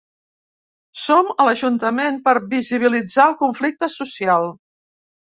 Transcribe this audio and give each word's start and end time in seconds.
Som 1.01 1.27
a 1.33 1.45
l’ajuntament 1.49 2.17
per 2.27 2.33
visibilitzar 2.53 3.27
el 3.33 3.35
conflicte 3.43 3.91
social. 3.97 4.49